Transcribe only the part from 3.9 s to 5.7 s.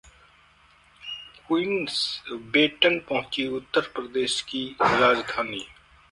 प्रदेश की राजधानी